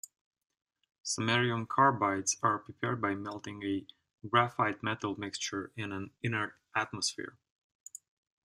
[1.05, 3.85] Samarium carbides are prepared by melting a
[4.27, 7.37] graphite-metal mixture in an inert atmosphere.